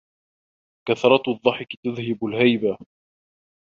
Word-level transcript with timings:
كثرة 0.89 1.23
الضحك 1.33 1.75
تذهب 1.83 2.25
الهيبة 2.25 2.77